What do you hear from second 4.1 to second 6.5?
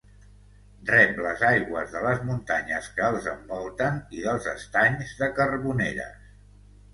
i dels Estanys de Carboneres.